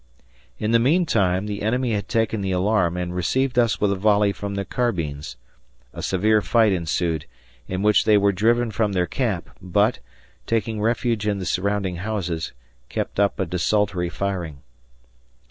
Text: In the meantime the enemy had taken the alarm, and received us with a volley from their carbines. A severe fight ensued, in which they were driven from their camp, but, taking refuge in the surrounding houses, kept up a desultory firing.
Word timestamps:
In 0.57 0.71
the 0.71 0.79
meantime 0.79 1.45
the 1.45 1.61
enemy 1.61 1.93
had 1.93 2.07
taken 2.09 2.41
the 2.41 2.49
alarm, 2.51 2.97
and 2.97 3.13
received 3.15 3.59
us 3.59 3.79
with 3.79 3.91
a 3.91 3.95
volley 3.95 4.33
from 4.33 4.55
their 4.55 4.65
carbines. 4.65 5.37
A 5.93 6.01
severe 6.01 6.41
fight 6.41 6.71
ensued, 6.73 7.27
in 7.67 7.83
which 7.83 8.05
they 8.05 8.17
were 8.17 8.31
driven 8.31 8.71
from 8.71 8.93
their 8.93 9.05
camp, 9.05 9.51
but, 9.61 9.99
taking 10.47 10.81
refuge 10.81 11.27
in 11.27 11.37
the 11.37 11.45
surrounding 11.45 11.97
houses, 11.97 12.51
kept 12.89 13.19
up 13.19 13.39
a 13.39 13.45
desultory 13.45 14.09
firing. 14.09 14.63